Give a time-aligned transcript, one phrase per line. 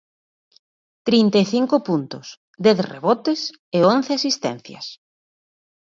[1.07, 2.25] Trinta e cinco puntos,
[2.65, 3.39] dez rebotes
[3.77, 4.85] e once asistencias.